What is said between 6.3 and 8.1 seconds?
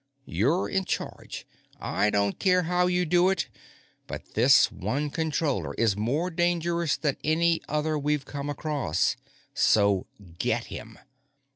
dangerous than any other